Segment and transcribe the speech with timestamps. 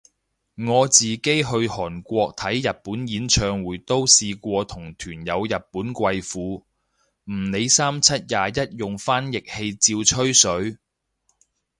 [0.67, 6.63] 我自己去韓國睇演唱會都試過同團有日本貴婦，
[7.25, 10.77] 唔理三七廿一用翻譯器照吹水